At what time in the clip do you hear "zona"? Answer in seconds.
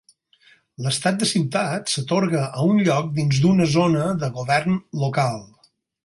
3.77-4.07